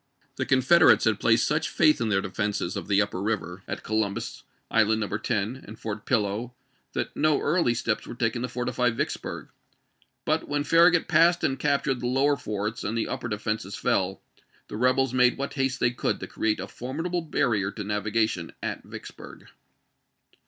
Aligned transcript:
The 0.37 0.47
Confederates 0.47 1.03
had 1.05 1.19
placed 1.19 1.45
such 1.45 1.69
faith 1.69 2.01
in 2.01 2.09
their 2.09 2.21
defenses 2.23 2.75
of 2.75 2.87
the 2.87 3.03
upper 3.03 3.21
river, 3.21 3.61
at 3.67 3.83
Co 3.83 3.93
lumbus, 3.97 4.41
Island 4.71 5.01
No. 5.01 5.15
10, 5.15 5.63
and 5.67 5.77
Fort 5.79 6.07
Pillow, 6.07 6.55
that 6.93 7.15
no 7.15 7.39
early 7.39 7.75
steps 7.75 8.07
were 8.07 8.15
taken 8.15 8.41
to 8.41 8.47
fortify 8.47 8.89
Vicksburg; 8.89 9.49
but 10.25 10.47
when 10.49 10.63
Farragut 10.63 11.07
passed 11.07 11.43
and 11.43 11.59
captured 11.59 11.99
the 11.99 12.07
lower 12.07 12.35
forts 12.35 12.83
and 12.83 12.97
the 12.97 13.07
upper 13.07 13.27
defenses 13.27 13.75
fell, 13.75 14.23
the 14.69 14.75
rebels 14.75 15.13
made 15.13 15.37
what 15.37 15.53
haste 15.53 15.79
they 15.79 15.91
could 15.91 16.19
to 16.19 16.25
create 16.25 16.59
a 16.59 16.67
formidable 16.67 17.21
bar 17.21 17.49
rier 17.49 17.69
to 17.69 17.83
navigation 17.83 18.51
at 18.63 18.81
Vicksburg. 18.83 19.49